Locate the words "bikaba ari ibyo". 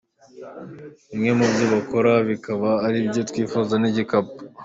2.29-3.21